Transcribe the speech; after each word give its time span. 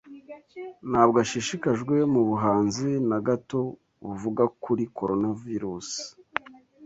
Ntabwo 0.89 1.17
ashishikajwe 1.23 1.95
nubuhanzi 2.11 2.89
na 3.09 3.17
gato 3.27 3.61
buvuga 4.05 4.43
kuri 4.63 4.83
Coronavirus. 4.97 5.89